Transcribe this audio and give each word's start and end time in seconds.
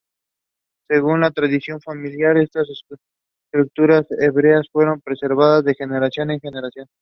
Según 0.89 1.19
la 1.21 1.29
tradición 1.29 1.79
familiar, 1.79 2.35
estas 2.35 2.67
escrituras 3.51 4.07
hebreas 4.19 4.65
fueron 4.71 4.99
preservadas 4.99 5.63
de 5.63 5.75
generación 5.75 6.31
en 6.31 6.39
generación. 6.39 6.87